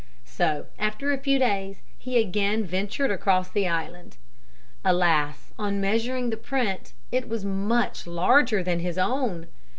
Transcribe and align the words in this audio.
So, 0.25 0.65
after 0.79 1.11
a 1.11 1.17
few 1.19 1.37
days, 1.37 1.83
he 1.95 2.17
again 2.17 2.65
ventured 2.65 3.11
across 3.11 3.49
the 3.51 3.67
island. 3.67 4.17
Alas, 4.83 5.53
on 5.59 5.79
measuring 5.79 6.31
the 6.31 6.37
print 6.37 6.93
it 7.11 7.29
was 7.29 7.45
much 7.45 8.07
larger 8.07 8.63
than 8.63 8.79
his 8.79 8.97
own! 8.97 9.45